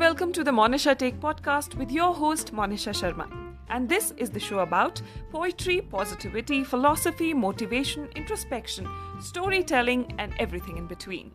[0.00, 3.24] welcome to the Monisha Take podcast with your host Monisha Sharma.
[3.68, 8.88] And this is the show about poetry, positivity, philosophy, motivation, introspection,
[9.20, 11.30] storytelling and everything in between.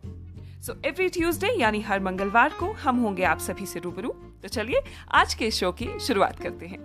[0.66, 4.08] So every Tuesday यानी हर मंगलवार को हम होंगे आप सभी से रूबरू
[4.42, 4.82] तो चलिए
[5.14, 6.78] आज के शो की शुरुआत करते हैं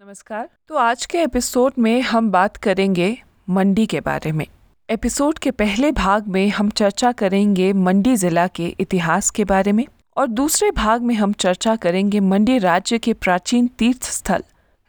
[0.00, 3.16] नमस्कार तो आज के एपिसोड में हम बात करेंगे
[3.50, 4.46] मंडी के बारे में
[4.90, 9.86] एपिसोड के पहले भाग में हम चर्चा करेंगे मंडी जिला के इतिहास के बारे में
[10.16, 14.42] और दूसरे भाग में हम चर्चा करेंगे मंडी राज्य के प्राचीन तीर्थ स्थल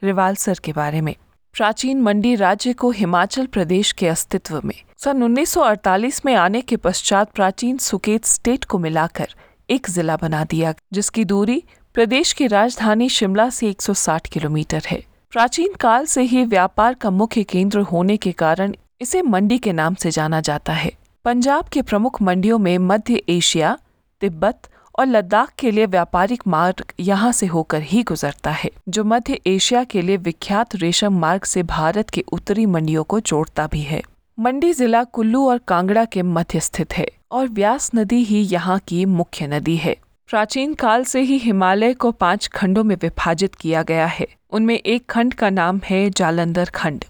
[0.03, 1.16] रिवालसर के बारे में।
[1.53, 7.31] प्राचीन मंडी राज्य को हिमाचल प्रदेश के अस्तित्व में। सन 1948 में आने के पश्चात
[7.31, 9.27] प्राचीन सुकेत स्टेट को मिलाकर
[9.70, 11.63] एक जिला बना दिया, जिसकी दूरी
[11.94, 17.44] प्रदेश की राजधानी शिमला से 160 किलोमीटर है। प्राचीन काल से ही व्यापार का मुख्य
[17.44, 20.91] केंद्र होने के कारण इसे मंडी के नाम से जाना जाता है।
[21.25, 23.77] पंजाब के प्रमुख मंडियों में मध्य एशिया,
[24.21, 24.67] तिब्बत
[24.99, 29.83] और लद्दाख के लिए व्यापारिक मार्ग यहाँ से होकर ही गुजरता है, जो मध्य एशिया
[29.83, 34.02] के लिए विख्यात रेशम मार्ग से भारत के उत्तरी मंडियों को जोड़ता भी है।
[34.38, 39.05] मंडी जिला कुल्लू और कांगड़ा के मध्य स्थित है और व्यास नदी ही यहाँ की
[39.05, 39.95] मुख्य नदी है।
[40.30, 45.05] प्राचीन काल से ही हिमालय को पाँच खंडों में विभाजित किया गया है। उनमें एक
[45.09, 47.05] खंड का नाम है जालंधर खंड।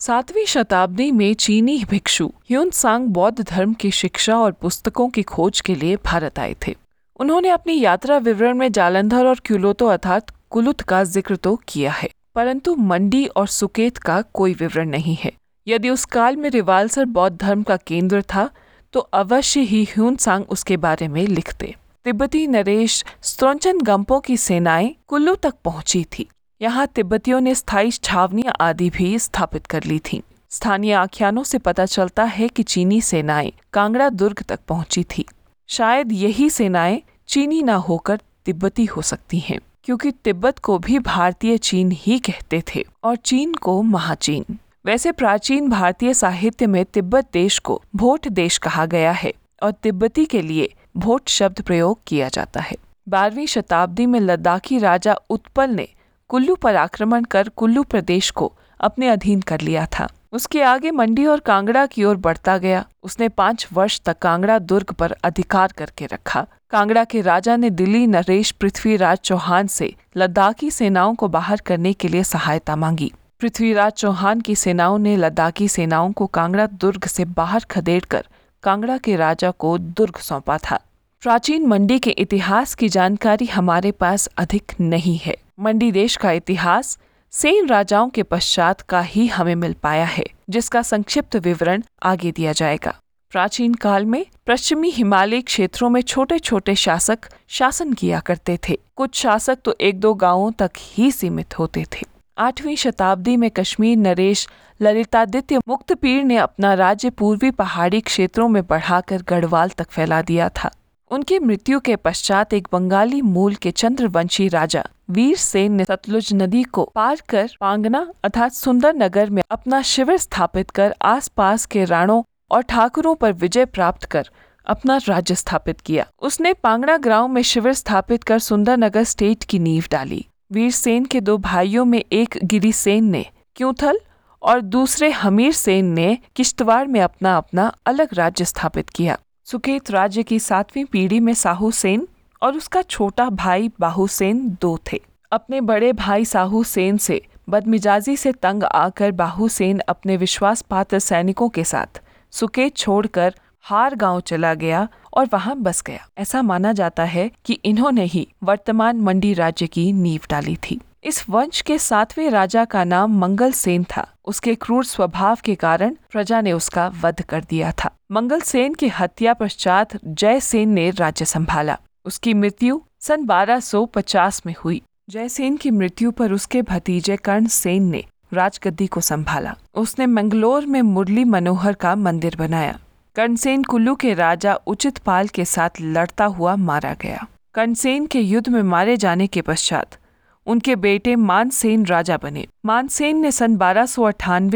[0.00, 5.60] सातवीं शताब्दी में चीनी भिक्षु ह्यून सांग बौद्ध धर्म की शिक्षा और पुस्तकों की खोज
[5.60, 6.74] के लिए भारत आए थे।
[7.20, 12.10] उन्होंने अपनी यात्रा विवरण में जालंधर और क्यूलोतो अर्थात कुलुत का ज़िक्र तो किया है,
[12.34, 15.32] परंतु मंडी और सुकेत का कोई विवरण नहीं है।
[15.66, 18.48] यदि उस काल में रिवालसर बौद्ध धर्म का केंद्र था
[18.94, 21.74] तो अवश्य ही ह्यून सांग उसके बारे में लिखते।
[22.06, 26.28] तिब्बती नरेश स्त्रोचन गंपो की सेनाएँ कुल्लू तक पहुँची थी।
[26.60, 31.84] यहाँ तिब्बतियों ने स्थायी छावनियाँ आदि भी स्थापित कर ली थीं। स्थानीय आख्यानों से पता
[31.86, 35.24] चलता है कि चीनी सेनाएँ कांगड़ा दुर्ग तक पहुँची थी।
[35.68, 41.56] शायद यही सेनाएँ चीनी न होकर तिब्बती हो सकती हैं, क्योंकि तिब्बत को भी भारतीय
[41.58, 47.58] चीन ही कहते थे और चीन को महाचीन। वैसे प्राचीन भारतीय साहित्य में तिब्बत देश
[47.58, 52.60] को भोट देश कहा गया है और तिब्बती के लिए भोट शब्द प्रयोग किया जाता
[52.60, 55.88] है। बारहवीं शताब्दी में लद्दाखी राजा उत्पल ने
[56.30, 61.26] कुल्लू पर आक्रमण कर कुल्लू प्रदेश को अपने अधीन कर लिया था। उसके आगे मंडी
[61.26, 66.06] और कांगड़ा की ओर बढ़ता गया। उसने पाँच वर्ष तक कांगड़ा दुर्ग पर अधिकार करके
[66.06, 71.92] रखा। कांगड़ा के राजा ने दिल्ली नरेश पृथ्वीराज चौहान से लद्दाखी सेनाओं को बाहर करने
[71.92, 77.24] के लिए सहायता मांगी। पृथ्वीराज चौहान की सेनाओं ने लद्दाखी सेनाओं को कांगड़ा दुर्ग से
[77.24, 78.26] बाहर खदेड़कर
[78.62, 80.80] कांगड़ा के राजा को दुर्ग सौंपा था।
[81.22, 86.98] प्राचीन मंडी के इतिहास की जानकारी हमारे पास अधिक नहीं है। मंडी देश का इतिहास
[87.32, 92.52] सेन राजाओं के पश्चात का ही हमें मिल पाया है, जिसका संक्षिप्त विवरण आगे दिया
[92.52, 92.94] जाएगा।
[93.32, 97.18] प्राचीन काल में पश्चिमी हिमालय क्षेत्रों में छोटे छोटे शासक
[97.48, 102.06] शासन किया करते थे। कुछ शासक तो एक दो गाँवों तक ही सीमित होते थे।
[102.38, 104.48] आठवीं शताब्दी में कश्मीर नरेश
[104.80, 110.70] ललितादित्य मुक्तपीर ने अपना राज्य पूर्वी पहाड़ी क्षेत्रों में बढ़ाकर गढ़वाल तक फैला दिया था।
[111.10, 116.62] उनकी मृत्यु के पश्चात एक बंगाली मूल के चंद्रवंशी राजा वीर सेन ने सतलुज नदी
[116.62, 122.22] को पार कर पांगना अर्थात सुंदर नगर में अपना शिविर स्थापित कर आसपास के राणों
[122.50, 124.30] और ठाकुरों पर विजय प्राप्त कर
[124.66, 129.58] अपना राज्य स्थापित किया। उसने पांगना ग्राम में शिविर स्थापित कर सुंदर नगर स्टेट की
[129.58, 133.24] नींव डाली। वीर सेन के दो भाइयों में एक गिरी सेन ने
[133.56, 134.00] क्यूथल
[134.42, 140.22] और दूसरे हमीर सेन ने किश्तवाड़ में अपना अपना अलग राज्य स्थापित किया। सुकेत राज्य
[140.22, 142.06] की सातवीं पीढ़ी में साहू सेन
[142.42, 145.00] और उसका छोटा भाई बाहू सेन दो थे।
[145.32, 150.98] अपने बड़े भाई साहू सेन से बदमिजाजी से तंग आकर बाहू सेन अपने विश्वास पात्र
[150.98, 152.00] सैनिकों के साथ
[152.32, 157.58] सुकेत छोड़कर हार गाँव चला गया और वहाँ बस गया। ऐसा माना जाता है कि
[157.64, 162.84] इन्होंने ही वर्तमान मंडी राज्य की नींव डाली थी। इस वंश के सातवें राजा का
[162.84, 167.72] नाम मंगल सेन था। उसके क्रूर स्वभाव के कारण प्रजा ने उसका वध कर दिया
[167.72, 174.42] था। मंगल सेन की हत्या पश्चात जय सेन ने राज्य संभाला। उसकी मृत्यु सन 1250
[174.46, 180.06] में हुई। जयसेन की मृत्यु पर उसके भतीजे कर्ण सेन ने राजगद्दी को संभाला। उसने
[180.06, 182.78] मंगलोर में मुरली मनोहर का मंदिर बनाया।
[183.16, 188.48] कर्णसेन कुल्लू के राजा उचित पाल के साथ लड़ता हुआ मारा गया। कर्णसेन के युद्ध
[188.48, 189.96] में मारे जाने के पश्चात
[190.46, 193.86] उनके बेटे मानसेन राजा बने। मानसेन ने सन बारह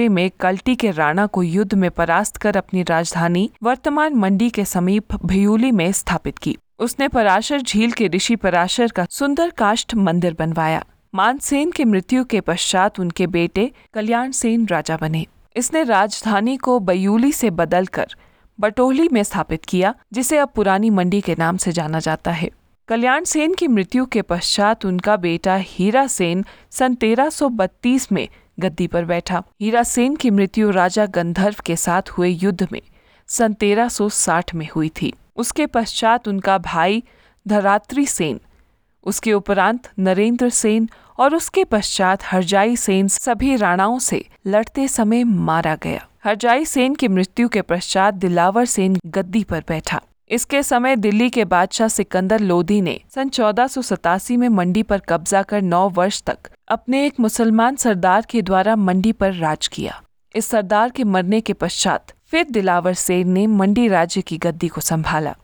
[0.09, 5.15] में कल्टी के राणा को युद्ध में परास्त कर अपनी राजधानी वर्तमान मंडी के समीप
[5.27, 10.85] भयूली में स्थापित की। उसने पराशर झील के ऋषि पराशर का सुंदर काष्ठ मंदिर बनवाया।
[11.15, 15.27] मानसेन की मृत्यु के पश्चात उनके बेटे कल्याण सेन राजा बने।
[15.57, 18.07] इसने राजधानी को बयूली से बदलकर
[18.61, 22.51] बटोली में स्थापित किया, जिसे अब पुरानी मंडी के नाम से जाना जाता है।
[22.91, 28.29] कल्याण सेन की मृत्यु के पश्चात उनका बेटा हीरा सेन सन 1332 में
[28.61, 32.81] गद्दी पर बैठा। हीरा सेन की मृत्यु राजा गंधर्व के साथ हुए युद्ध में
[33.29, 37.03] सन 1360 में हुई थी। उसके पश्चात उनका भाई
[37.47, 38.41] धरात्री सेन,
[39.07, 45.79] उसके उपरांत नरेंद्र सेन और उसके पश्चात हरजाई सेन सभी राणाओं से लड़ते समय मारा
[45.83, 51.29] गया। हरजाई सेन की मृत्यु के पश्चात दिलावर सेन गद्दी पर बैठा। इसके समय दिल्ली
[51.31, 53.69] के बादशाह सिकंदर लोधी ने सन चौदह
[54.31, 59.13] में मंडी पर कब्जा कर नौ वर्ष तक अपने एक मुसलमान सरदार के द्वारा मंडी
[59.13, 60.01] पर राज किया।
[60.35, 64.81] इस सरदार के मरने के पश्चात फिर दिलावर सेन ने मंडी राज्य की गद्दी को
[64.81, 65.35] संभाला।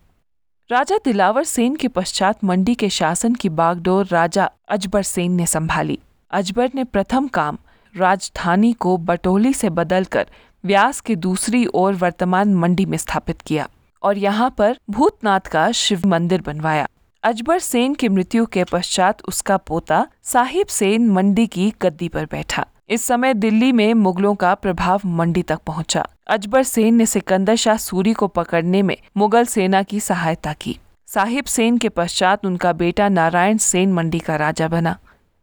[0.71, 5.99] राजा दिलावर सेन के पश्चात मंडी के शासन की बागडोर राजा अजबर सेन ने संभाली।
[6.31, 7.59] अजबर ने प्रथम काम
[7.95, 10.27] राजधानी को बटोली से बदलकर
[10.65, 13.69] व्यास के दूसरी ओर वर्तमान मंडी में स्थापित किया।
[14.03, 16.87] और यहाँ पर भूतनाथ का शिव मंदिर बनवाया।
[17.23, 22.67] अजबर सेन की मृत्यु के पश्चात उसका पोता साहिब सेन मंडी की गद्दी पर बैठा।
[22.89, 27.77] इस समय दिल्ली में मुगलों का प्रभाव मंडी तक पहुँचा। अजबर सेन ने सिकंदर शाह
[27.77, 30.79] सूरी को पकड़ने में मुगल सेना की सहायता की।
[31.09, 34.97] साहिब सेन के पश्चात उनका बेटा नारायण सेन मंडी का राजा बना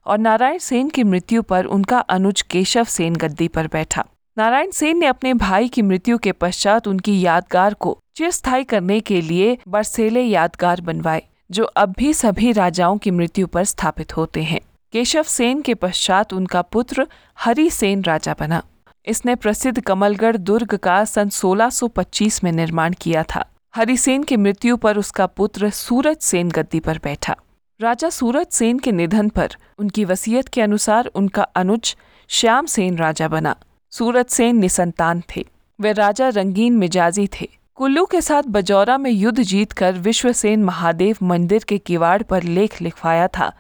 [0.05, 4.05] और नारायण सेन की मृत्यु पर उनका अनुज केशव सेन गद्दी पर बैठा।
[4.38, 9.21] नारायण सेन ने अपने भाई की मृत्यु के पश्चात उनकी यादगार को चिरस्थायी करने के
[9.21, 14.59] लिए बरसेले यादगार बनवाए, जो अब भी सभी राजाओं की मृत्यु पर स्थापित होते हैं।
[14.94, 17.07] केशव सेन के पश्चात उनका पुत्र
[17.39, 18.62] हरि सेन राजा बना।
[19.07, 23.45] इसने प्रसिद्ध कमलगढ़ दुर्ग का सन 1625 में निर्माण किया था।
[23.75, 27.36] हरिसेन की मृत्यु पर उसका पुत्र सूरज सेन गद्दी पर बैठा।
[27.79, 31.95] राजा सूरज सेन के निधन पर उनकी वसीयत के अनुसार उनका अनुज
[32.29, 33.56] श्याम सेन राजा बना।
[33.94, 35.45] सूरज सेन निसंतान थे।
[35.80, 41.63] वे राजा रंगीन मिजाजी थे। कुल्लू के साथ बजौरा में युद्ध जीतकर विश्वसेन महादेव मंदिर
[41.63, 43.51] के किवाड़ पर लेख लिखवाया था,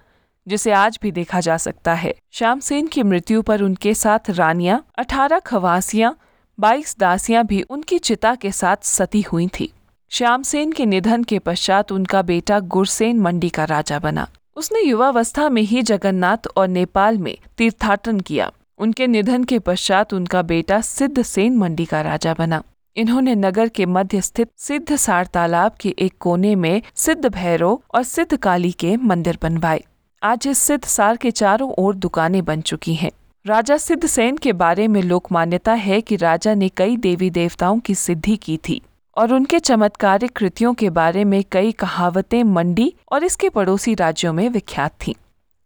[0.47, 4.83] जिसे आज भी देखा जा सकता है। श्याम सेन की मृत्यु पर उनके साथ रानियाँ,
[4.97, 6.15] अठारह खवासियाँ,
[6.57, 9.71] बाईस दासियाँ भी उनकी चिता के साथ सती हुई थी।
[10.11, 15.49] श्याम सेन के निधन के पश्चात उनका बेटा गुरसेन मंडी का राजा बना। उसने युवावस्था
[15.49, 18.51] में ही जगन्नाथ और नेपाल में तीर्थाटन किया।
[18.83, 22.61] उनके निधन के पश्चात उनका बेटा सिद्ध सेन मंडी का राजा बना।
[22.95, 28.03] इन्होंने नगर के मध्य स्थित सिद्ध सार तालाब के एक कोने में सिद्ध भैरव और
[28.03, 29.83] सिद्ध काली के मंदिर बनवाए।
[30.21, 33.11] आज इस सिद्ध सार के चारों ओर दुकानें बन चुकी हैं।
[33.45, 37.79] राजा सिद्ध सेन के बारे में लोक मान्यता है कि राजा ने कई देवी देवताओं
[37.79, 38.81] की सिद्धि की थी
[39.17, 44.47] और उनके चमत्कारिक कृतियों के बारे में कई कहावतें मंडी और इसके पड़ोसी राज्यों में
[44.49, 45.13] विख्यात थीं।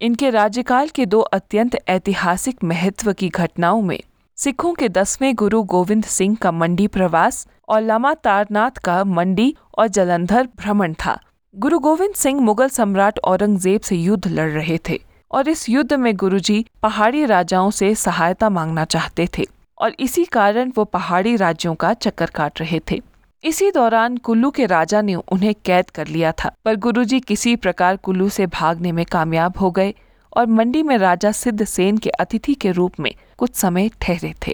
[0.01, 3.99] इनके राज्यकाल के दो अत्यंत ऐतिहासिक महत्व की घटनाओं में,
[4.37, 9.87] सिखों के दसवें गुरु गोविंद सिंह का मंडी प्रवास और लमा तारनाथ का मंडी और
[9.87, 11.17] जलंधर भ्रमण था।
[11.53, 14.99] गुरु गोविंद सिंह मुगल सम्राट औरंगज़ेब से युद्ध लड़ रहे थे
[15.31, 19.45] और इस युद्ध में गुरुजी पहाड़ी राजाओं से सहायता मांगना चाहते थे
[19.77, 23.01] और इसी कारण वो पहाड़ी राज्यों का चक्कर काट रहे थे।
[23.47, 27.97] इसी दौरान कुल्लू के राजा ने उन्हें कैद कर लिया था, पर गुरुजी किसी प्रकार
[27.97, 29.93] कुल्लू से भागने में कामयाब हो गए
[30.37, 34.53] और मंडी में राजा सिद्ध सेन के अतिथि के रूप में कुछ समय ठहरे थे।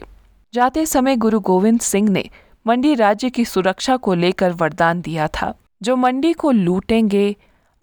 [0.53, 2.29] जाते समय गुरु गोविंद सिंह ने
[2.67, 7.35] मंडी राज्य की सुरक्षा को लेकर वरदान दिया था, जो मंडी को लूटेंगे,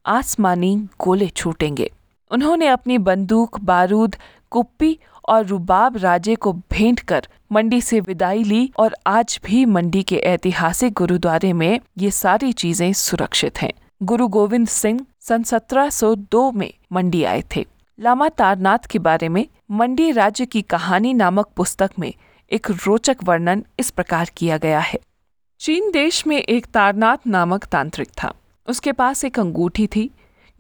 [0.07, 1.91] आसमानी गोले छूटेंगे।
[2.31, 4.17] उन्होंने अपनी बंदूक, बारूद,
[4.51, 4.99] कुप्पी
[5.29, 10.17] और रुबाब राजे को भेंट कर मंडी से विदाई ली और आज भी मंडी के
[10.17, 13.73] ऐतिहासिक गुरुद्वारे में ये सारी चीज़ें सुरक्षित हैं।
[14.03, 17.67] गुरु गोविंद सिंह सन 1702 में मंडी आए थे।
[18.01, 22.15] लामा तारनाथ के बारे में मंडी राज्य की कहानी नामक पुस्तक में
[22.53, 24.99] एक रोचक वर्णन इस प्रकार किया गया है।
[25.61, 28.35] चीन देश में एक तारनाथ नामक तांत्रिक था।
[28.69, 30.11] उसके पास एक अंगूठी थी,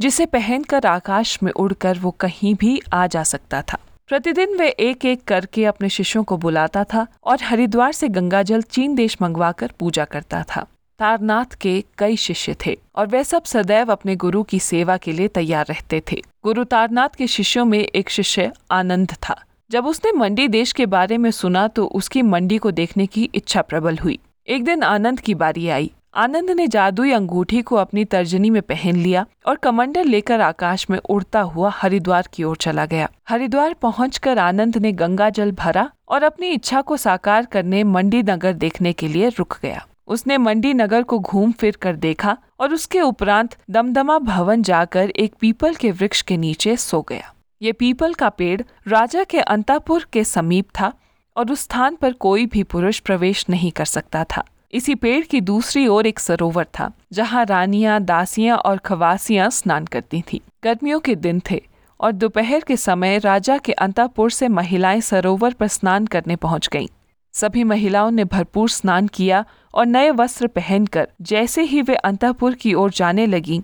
[0.00, 3.78] जिसे पहनकर आकाश में उड़कर वो कहीं भी आ जा सकता था।
[4.10, 8.94] प्रतिदिन वे एक एक करके अपने शिष्यों को बुलाता था और हरिद्वार से गंगाजल चीन
[8.94, 10.64] देश मंगवाकर पूजा करता था।
[11.00, 15.28] तारनाथ के कई शिष्य थे और वे सब सदैव अपने गुरु की सेवा के लिए
[15.28, 19.40] तैयार रहते थे। गुरु तारनाथ के शिष्यों में एक शिष्य आनंद था।
[19.70, 23.62] जब उसने मंडी देश के बारे में सुना तो उसकी मंडी को देखने की इच्छा
[23.62, 28.48] प्रबल हुई। एक दिन आनंद की बारी आई। आनंद ने जादुई अंगूठी को अपनी तर्जनी
[28.50, 33.08] में पहन लिया और कमंडल लेकर आकाश में उड़ता हुआ हरिद्वार की ओर चला गया।
[33.28, 38.52] हरिद्वार पहुंचकर आनंद ने गंगा जल भरा और अपनी इच्छा को साकार करने मंडी नगर
[38.52, 43.00] देखने के लिए रुक गया। उसने मंडी नगर को घूम फिर कर देखा और उसके
[43.00, 48.28] उपरांत दमदमा भवन जाकर एक पीपल के वृक्ष के नीचे सो गया। ये पीपल का
[48.28, 50.92] पेड़ राजा के अंतापुर के समीप था
[51.36, 55.40] और उस स्थान पर कोई भी पुरुष प्रवेश नहीं कर सकता था। इसी पेड़ की
[55.40, 61.14] दूसरी ओर एक सरोवर था, जहाँ रानियाँ, दासियाँ और खवासियाँ स्नान करती थीं। गर्मियों के
[61.14, 61.60] दिन थे,
[62.00, 66.86] और दोपहर के समय राजा के अंतापुर से महिलाएँ सरोवर पर स्नान करने पहुँच गईं।
[67.34, 72.74] सभी महिलाओं ने भरपूर स्नान किया और नए वस्त्र पहनकर जैसे ही वे अंतापुर की
[72.74, 73.62] ओर जाने लगी,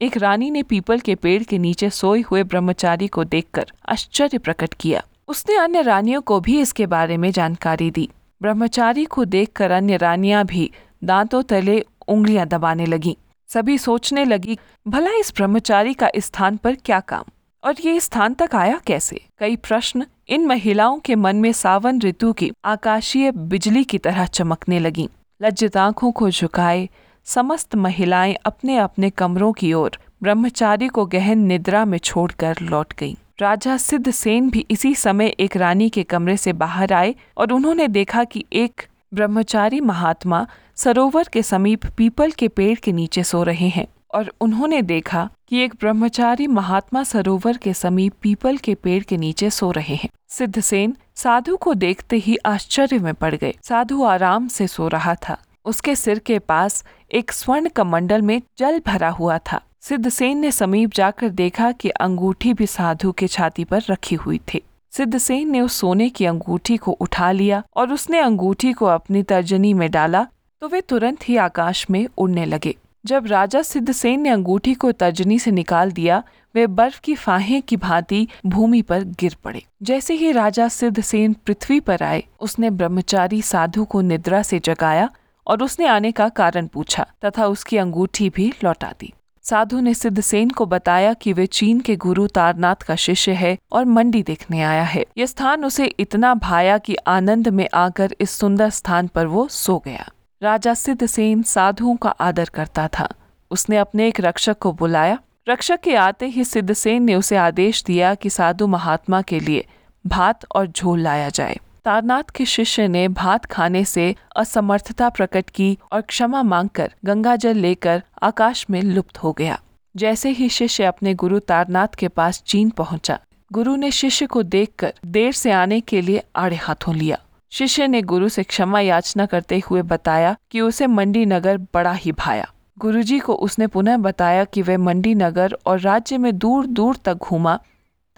[0.00, 4.74] एक रानी ने पीपल के पेड़ के नीचे सोए हुए ब्रह्मचारी को देखकर आश्चर्य प्रकट
[4.74, 8.08] किया उसने अन्य रानियों को भी इसके बारे में जानकारी दी
[8.42, 10.70] ब्रह्मचारी को देखकर अन्य रानियाँ भी
[11.04, 13.16] दांतों तले उंगलियाँ दबाने लगी।
[13.48, 17.24] सभी सोचने लगी, भला इस ब्रह्मचारी का स्थान पर क्या काम?
[17.64, 19.20] और ये स्थान तक आया कैसे?
[19.38, 24.78] कई प्रश्न इन महिलाओं के मन में सावन ऋतु की आकाशीय बिजली की तरह चमकने
[24.78, 25.08] लगी।
[25.42, 26.88] लज्जित आँखों को झुकाए
[27.24, 33.14] समस्त महिलाएँ अपने अपने कमरों की ओर ब्रह्मचारी को गहन निद्रा में छोड़कर लौट गईं।
[33.38, 37.88] राजा सिद्ध सेन भी इसी समय एक रानी के कमरे से बाहर आए और उन्होंने
[37.88, 38.82] देखा कि एक
[39.14, 44.82] ब्रह्मचारी महात्मा सरोवर के समीप पीपल के पेड़ के नीचे सो रहे हैं और उन्होंने
[44.82, 49.94] देखा कि एक ब्रह्मचारी महात्मा सरोवर के समीप पीपल के पेड़ के नीचे सो रहे
[49.94, 55.14] हैं। सिद्धसेन साधु को देखते ही आश्चर्य में पड़ गए। साधु आराम से सो रहा
[55.28, 60.50] था। उसके सिर के पास एक स्वर्ण कमंडल में जल भरा हुआ था। सिद्धसेन ने
[60.50, 64.60] समीप जाकर देखा कि अंगूठी भी साधु के छाती पर रखी हुई थी।
[64.92, 69.72] सिद्धसेन ने उस सोने की अंगूठी को उठा लिया और उसने अंगूठी को अपनी तर्जनी
[69.74, 70.26] में डाला
[70.62, 75.38] तो वे तुरंत ही आकाश में उड़ने लगे। जब राजा सिद्धसेन ने अंगूठी को तर्जनी
[75.38, 76.22] से निकाल दिया,
[76.54, 81.78] वे बर्फ़ की फाहें की भांति भूमि पर गिर पड़े। जैसे ही राजा सिद्धसेन पृथ्वी
[81.80, 85.08] पर आए, उसने ब्रह्मचारी साधु को निद्रा से जगाया
[85.46, 89.12] और उसने आने का कारण पूछा, तथा उसकी अंगूठी भी लौटा दी।
[89.48, 93.84] साधु ने सिद्धसेन को बताया कि वे चीन के गुरु तारनाथ का शिष्य है और
[93.84, 98.70] मंडी देखने आया है। यह स्थान उसे इतना भाया कि आनंद में आकर इस सुंदर
[98.70, 100.10] स्थान पर वो सो गया।
[100.42, 103.08] राजा सिद्धसेन साधुओं का आदर करता था।
[103.50, 108.14] उसने अपने एक रक्षक को बुलाया। रक्षक के आते ही सिद्धसेन ने उसे आदेश दिया
[108.14, 109.66] कि साधु महात्मा के लिए
[110.06, 115.78] भात और झोल लाया जाए। तारनाथ के शिष्य ने भात खाने से असमर्थता प्रकट की
[115.92, 119.58] और क्षमा मांगकर गंगा जल लेकर आकाश में लुप्त हो गया।
[119.94, 123.18] जैसे ही शिष्य अपने गुरु तारनाथ के पास चीन पहुँचा,
[123.50, 127.18] गुरु ने शिष्य को देखकर देर से आने के लिए आड़े हाथों लिया।
[127.52, 132.12] शिष्य ने गुरु से क्षमा याचना करते हुए बताया कि उसे मंडी नगर बड़ा ही
[132.12, 136.96] भाया। गुरुजी को उसने पुनः बताया कि वह मंडी नगर और राज्य में दूर दूर
[136.96, 137.58] तक घूमा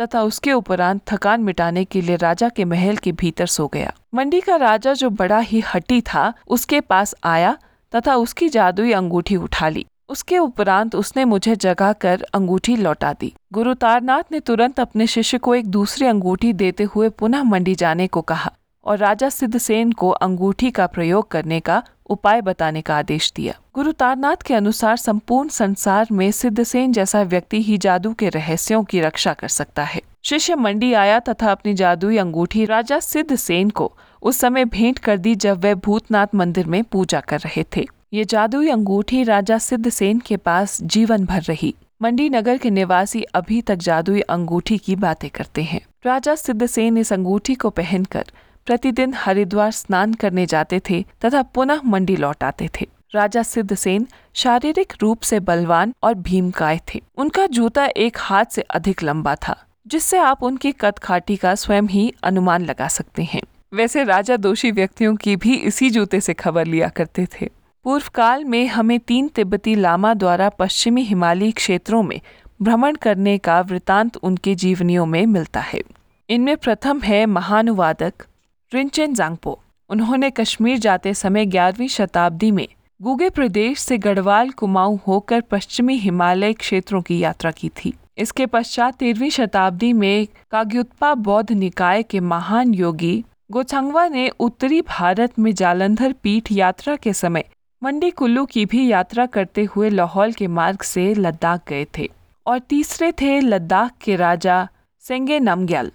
[0.00, 4.40] तथा उसके उपरांत थकान मिटाने के लिए राजा के महल के भीतर सो गया। मंडी
[4.40, 7.56] का राजा जो बड़ा ही हटी था, उसके पास आया
[7.92, 13.32] तथा उसकी जादुई अंगूठी उठा ली। उसके उपरांत उसने मुझे जगा कर अंगूठी लौटा दी।
[13.52, 18.06] गुरु तारनाथ ने तुरंत अपने शिष्य को एक दूसरी अंगूठी देते हुए पुनः मंडी जाने
[18.06, 18.52] को कहा
[18.86, 23.92] और राजा सिद्धसेन को अंगूठी का प्रयोग करने का उपाय बताने का आदेश दिया। गुरु
[23.92, 29.32] तारनाथ के अनुसार संपूर्ण संसार में सिद्धसेन जैसा व्यक्ति ही जादू के रहस्यों की रक्षा
[29.32, 34.38] कर सकता है। शिष्य मंडी आया तथा अपनी जादुई अंगूठी राजा सिद्ध सेन को उस
[34.38, 38.68] समय भेंट कर दी जब वह भूतनाथ मंदिर में पूजा कर रहे थे। ये जादुई
[38.68, 43.76] अंगूठी राजा सिद्ध सेन के पास जीवन भर रही। मंडी नगर के निवासी अभी तक
[43.76, 48.24] जादुई अंगूठी की बातें करते हैं। राजा सिद्ध सेन इस अंगूठी को पहनकर
[48.68, 54.92] प्रतिदिन हरिद्वार स्नान करने जाते थे तथा पुनः मंडी लौट आते थे। राजा सिद्धसेन शारीरिक
[55.02, 59.56] रूप से बलवान और भीमकाय थे। उनका जूता एक हाथ से अधिक लंबा था,
[59.86, 63.42] जिससे आप उनकी कद खाटी का स्वयं ही अनुमान लगा सकते हैं।
[63.74, 67.50] वैसे राजा दोषी व्यक्तियों की भी इसी जूते से खबर लिया करते थे।
[67.84, 72.20] पूर्व काल में हमें तीन तिब्बती लामा द्वारा पश्चिमी हिमालयी क्षेत्रों में
[72.62, 75.80] भ्रमण करने का वृतांत उनके जीवनियों में मिलता है।
[76.28, 78.26] इनमें प्रथम है महानुवादक
[78.72, 79.58] रिंचेन जांगपो।
[79.90, 82.66] उन्होंने कश्मीर जाते समय ग्यारहवीं शताब्दी में
[83.00, 88.94] गुगे प्रदेश से गढ़वाल, कुमाऊं होकर पश्चिमी हिमालय क्षेत्रों की यात्रा की थी। इसके पश्चात
[88.94, 96.12] तेरहवीं शताब्दी में काग्युत्पा बौद्ध निकाय के महान योगी गोछंगवा ने उत्तरी भारत में जालंधर
[96.12, 97.44] पीठ यात्रा के समय
[97.82, 102.08] मंडी कुल्लू की भी यात्रा करते हुए लाहौल के मार्ग से लद्दाख गए थे
[102.46, 104.66] और तीसरे थे लद्दाख के राजा
[105.04, 105.90] सेंगे नमग्याल।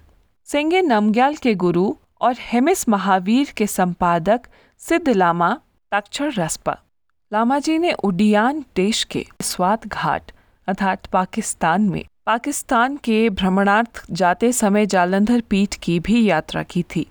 [0.48, 4.40] सेंगे नमग्याल के गुरु और हेमिस महावीर के संपादक
[4.78, 5.60] सिद्ध लामा
[5.92, 6.78] ताक्षर रस्पा।
[7.32, 10.32] लामा जी ने उडियान देश के स्वात घाट
[10.66, 17.06] अर्थात पाकिस्तान में पाकिस्तान के भ्रमणार्थ जाते समय जालंधर पीठ की भी यात्रा की थी।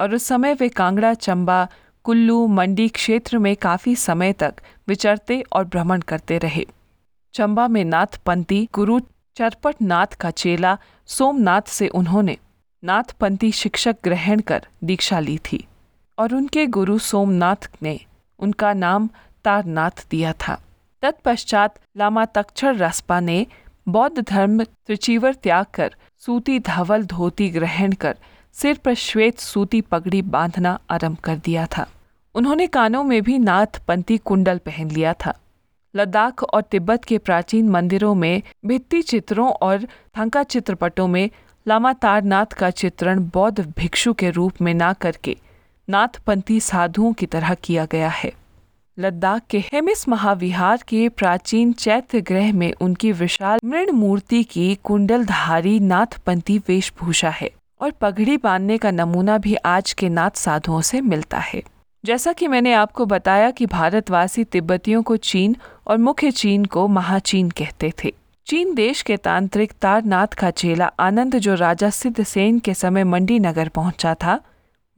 [0.00, 1.68] और उस समय वे कांगड़ा, चंबा,
[2.04, 4.54] कुल्लू, मंडी क्षेत्र में काफ़ी समय तक
[4.88, 6.66] विचरते और भ्रमण करते रहे।
[7.34, 9.00] चंबा में नाथपंथी गुरु
[9.36, 12.36] चरपट नाथ का चेला सोमनाथ से उन्होंने
[12.82, 15.64] नाथपंथी शिक्षक ग्रहण कर दीक्षा ली थी,
[16.18, 17.98] और उनके गुरु सोमनाथ ने
[18.40, 19.08] उनका नाम
[19.44, 20.58] तारनाथ दिया था।
[21.02, 23.46] तत्पश्चात लामा तक्षर रस्पा ने
[23.86, 28.16] बौद्ध धर्म त्रिचीवर त्याग कर सूती धवल धोती ग्रहण कर
[28.54, 31.86] सिर पर श्वेत सूती पगड़ी बांधना आरंभ कर दिया था।
[32.34, 35.34] उन्होंने कानों में भी नाथ पंथी कुंडल पहन लिया था।
[35.94, 39.86] लद्दाख और तिब्बत के प्राचीन मंदिरों में भित्ति चित्रों और
[40.18, 41.30] थंका चित्रपटों में
[41.70, 45.36] लामा तारनाथ का चित्रण बौद्ध भिक्षु के रूप में ना करके
[45.88, 48.32] नाथपंथी साधुओं की तरह किया गया है।
[48.98, 55.80] लद्दाख के हेमिस महाविहार के प्राचीन चैत्य ग्रह में उनकी विशाल मृण मूर्ति की कुंडलधारी
[55.80, 57.50] नाथपंथी वेशभूषा है
[57.80, 61.62] और पगड़ी बांधने का नमूना भी आज के नाथ साधुओं से मिलता है।
[62.04, 67.50] जैसा कि मैंने आपको बताया कि भारतवासी तिब्बतियों को चीन और मुख्य चीन को महाचीन
[67.50, 68.12] कहते थे।
[68.46, 73.38] चीन देश के तांत्रिक तारनाथ का चेला आनंद, जो राजा सिद्ध सेन के समय मंडी
[73.38, 74.40] नगर पहुँचा था,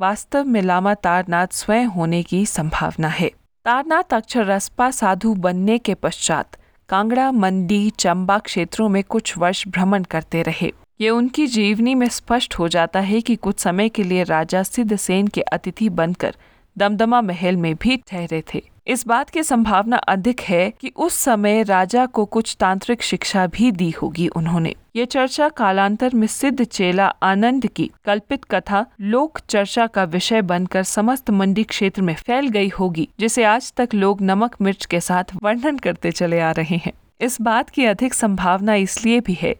[0.00, 3.30] वास्तव में लामा तारनाथ स्वयं होने की संभावना है।
[3.64, 6.56] तारनाथ अक्षर रसपा साधु बनने के पश्चात
[6.88, 12.54] कांगड़ा, मंडी, चंबा क्षेत्रों में कुछ वर्ष भ्रमण करते रहे। ये उनकी जीवनी में स्पष्ट
[12.54, 16.36] हो जाता है कि कुछ समय के लिए राजा सिद्ध सेन के अतिथि बनकर
[16.78, 21.62] दमदमा महल में भी ठहरे थे। इस बात की संभावना अधिक है कि उस समय
[21.62, 27.06] राजा को कुछ तांत्रिक शिक्षा भी दी होगी उन्होंने। ये चर्चा कालांतर में सिद्ध चेला
[27.22, 32.68] आनंद की कल्पित कथा, लोक चर्चा का विषय बनकर समस्त मंडी क्षेत्र में फैल गई
[32.68, 36.92] होगी, जिसे आज तक लोग नमक मिर्च के साथ वर्णन करते चले आ रहे हैं।
[37.20, 39.56] इस बात की अधिक संभावना इसलिए भी है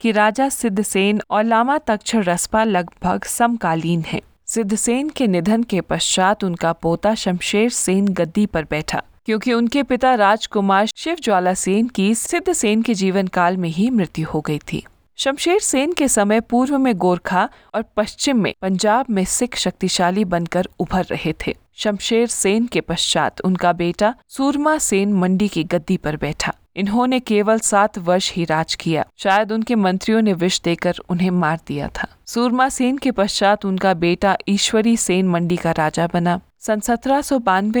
[0.00, 6.42] कि राजा सिद्धसेन और लामा तक्षर रसपा लगभग समकालीन हैं। सिद्धसेन के निधन के पश्चात
[6.44, 12.14] उनका पोता शमशेर सेन गद्दी पर बैठा, क्योंकि उनके पिता राजकुमार शिव ज्वाला सेन की
[12.14, 14.84] सिद्ध सेन के जीवन काल में ही मृत्यु हो गई थी।
[15.18, 20.68] शमशेर सेन के समय पूर्व में गोरखा और पश्चिम में पंजाब में सिख शक्तिशाली बनकर
[20.80, 26.16] उभर रहे थे। शमशेर सेन के पश्चात उनका बेटा सूरमा सेन मंडी की गद्दी पर
[26.16, 31.30] बैठा। इन्होंने केवल सात वर्ष ही राज किया। शायद उनके मंत्रियों ने विष देकर उन्हें
[31.30, 36.40] मार दिया था। सूरमा सेन के पश्चात उनका बेटा ईश्वरी सेन मंडी का राजा बना।
[36.58, 37.22] सन सत्रह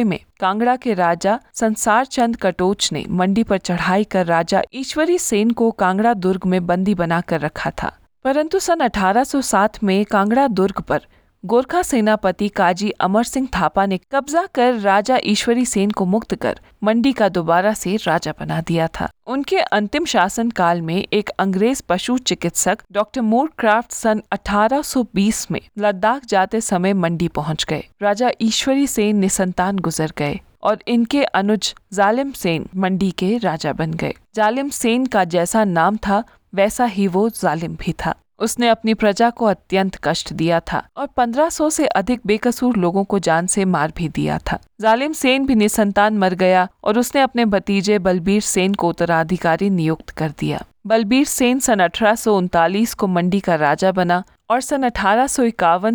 [0.04, 5.50] में कांगड़ा के राजा संसार चंद कटोच ने मंडी पर चढ़ाई कर राजा ईश्वरी सेन
[5.50, 11.00] को कांगड़ा दुर्ग में बंदी बनाकर रखा था। परंतु सन 1807 में कांगड़ा दुर्ग पर
[11.44, 16.60] गोरखा सेनापति काजी अमर सिंह थापा ने कब्जा कर राजा ईश्वरी सेन को मुक्त कर
[16.84, 21.82] मंडी का दोबारा से राजा बना दिया था। उनके अंतिम शासन काल में एक अंग्रेज़
[21.88, 28.30] पशु चिकित्सक डॉक्टर मूर क्राफ्ट सन 1820 में लद्दाख जाते समय मंडी पहुँच गए। राजा
[28.40, 34.14] ईश्वरी सेन निसंतान गुजर गए और इनके अनुज जालिम सेन मंडी के राजा बन गए।
[34.34, 39.30] जालिम सेन का जैसा नाम था, वैसा ही वो जालिम भी था। उसने अपनी प्रजा
[39.30, 43.92] को अत्यंत कष्ट दिया था और 1500 से अधिक बेकसूर लोगों को जान से मार
[43.96, 48.74] भी दिया था। जालिम सेन भी निसंतान मर गया और उसने अपने भतीजे बलबीर सेन
[48.74, 53.92] को उत्तराधिकारी नियुक्त कर दिया। बलबीर सेन सन अठारह सौ उनतालीस को मंडी का राजा
[53.92, 55.26] बना और सन अठारह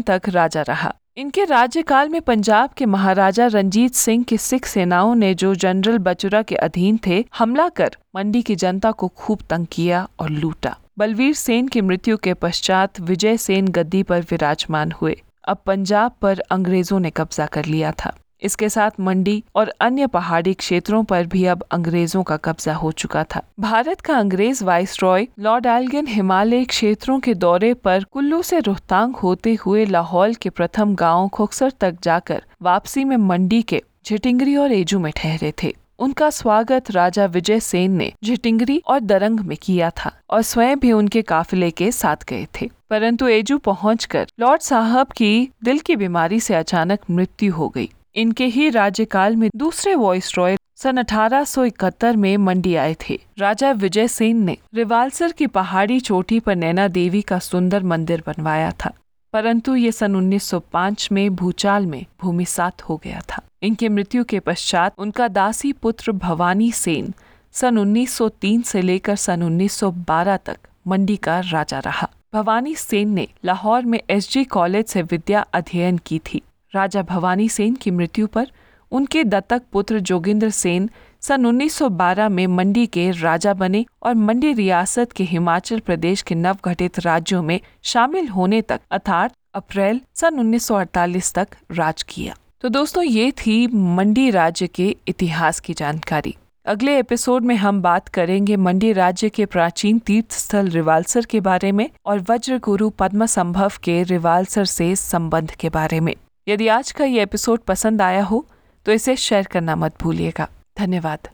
[0.08, 5.34] तक राजा रहा। इनके राज्यकाल में पंजाब के महाराजा रंजीत सिंह की सिख सेनाओं ने
[5.34, 10.08] जो जनरल बचुरा के अधीन थे, हमला कर मंडी की जनता को खूब तंग किया
[10.20, 15.16] और लूटा। बलवीर सेन की मृत्यु के पश्चात विजय सेन गद्दी पर विराजमान हुए।
[15.48, 20.54] अब पंजाब पर अंग्रेज़ों ने कब्जा कर लिया था। इसके साथ मंडी और अन्य पहाड़ी
[20.54, 25.28] क्षेत्रों पर भी अब अंग्रेज़ों का कब्जा हो चुका था। भारत का अंग्रेज़ viceroy
[25.40, 30.96] lord Elgin Himalaya क्षेत्रों के दौरे पर कुल्लू से रोहतांग होते हुए लाहौल के प्रथम
[30.96, 36.30] गाँव खोखसर तक जाकर वापसी में मंडी के झिटिंगरी और एजू में ठहरे थे। उनका
[36.30, 41.22] स्वागत राजा विजय सेन ने झिटिंगरी और दरंग में किया था और स्वयं भी उनके
[41.22, 46.56] काफिले के साथ गए थे। परंतु एजू पहुंचकर लॉर्ड साहब की दिल की बीमारी से
[46.56, 52.16] अचानक मृत्यु हो गई। इनके ही राज्यकाल में दूसरे वॉइस रॉय सन अठारह सौ इकहत्तर
[52.16, 57.22] में मंडी आए थे। राजा विजय सेन ने रिवालसर की पहाड़ी चोटी पर नैना देवी
[57.22, 58.94] का सुंदर मंदिर बनवाया था।
[59.34, 64.94] परंतु ये सन 1905 में भूचाल में भूमिसात हो गया था। इनके मृत्यु के पश्चात
[64.98, 67.14] उनका दासी पुत्र भवानी सेन
[67.52, 73.86] सन 1903 से लेकर सन 1912 तक मंडी का राजा रहा। भवानी सेन ने लाहौर
[73.86, 76.42] में एसजी कॉलेज से विद्या अध्ययन की थी।
[76.76, 78.52] राजा भवानी सेन की मृत्यु पर
[78.92, 80.90] उनके दत्तक पुत्र जोगिंद्र सेन
[81.22, 87.00] सन 1912 में मंडी के राजा बने और मंडी रियासत के हिमाचल प्रदेश के नवगठित
[87.00, 93.32] राज्यों में शामिल होने तक अर्थात अप्रैल सन 1948 तक राज किया। तो दोस्तों, ये
[93.32, 99.30] थी मंडी राज्य के इतिहास की जानकारी। अगले एपिसोड में हम बात करेंगे मंडी राज्य
[99.30, 104.66] के प्राचीन तीर्थ स्थल रिवालसर के बारे में और वज्र गुरु पद्म संभव के रिवालसर
[104.66, 106.14] से संबंध के बारे में।
[106.48, 108.46] यदि आज का ये एपिसोड पसंद आया हो
[108.86, 110.48] तो इसे शेयर करना मत भूलिएगा।
[110.80, 111.28] धन्यवाद।